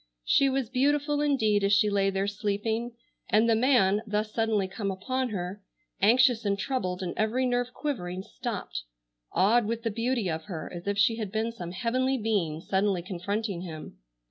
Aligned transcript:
She 0.25 0.49
was 0.49 0.67
beautiful 0.67 1.21
indeed 1.21 1.63
as 1.63 1.73
she 1.73 1.87
lay 1.87 2.09
there 2.09 2.25
sleeping, 2.25 2.93
and 3.29 3.47
the 3.47 3.53
man, 3.55 4.01
thus 4.07 4.33
suddenly 4.33 4.67
come 4.67 4.89
upon 4.89 5.29
her, 5.29 5.61
anxious 6.01 6.43
and 6.43 6.57
troubled 6.57 7.03
and 7.03 7.13
every 7.15 7.45
nerve 7.45 7.71
quivering, 7.71 8.23
stopped, 8.23 8.81
awed 9.31 9.67
with 9.67 9.83
the 9.83 9.91
beauty 9.91 10.27
of 10.27 10.45
her 10.45 10.73
as 10.73 10.87
if 10.87 10.97
she 10.97 11.17
had 11.17 11.31
been 11.31 11.51
some 11.51 11.71
heavenly 11.71 12.17
being 12.17 12.61
suddenly 12.61 13.03
confronting 13.03 13.61
him. 13.61 13.99